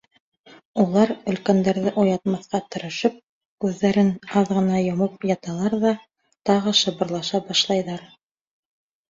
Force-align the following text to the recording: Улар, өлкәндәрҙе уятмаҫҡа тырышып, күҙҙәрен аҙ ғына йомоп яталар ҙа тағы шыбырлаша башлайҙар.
Улар, 0.83 1.11
өлкәндәрҙе 1.33 1.91
уятмаҫҡа 2.03 2.61
тырышып, 2.75 3.19
күҙҙәрен 3.67 4.09
аҙ 4.41 4.49
ғына 4.59 4.81
йомоп 4.87 5.29
яталар 5.33 5.77
ҙа 5.85 5.93
тағы 6.53 6.75
шыбырлаша 6.83 7.45
башлайҙар. 7.53 8.05